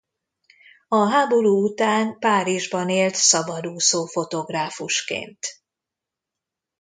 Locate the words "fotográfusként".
4.05-5.39